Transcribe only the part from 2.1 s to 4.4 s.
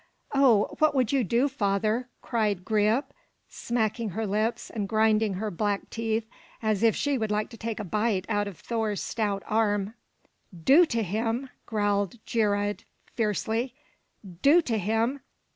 cried Greip, smacking her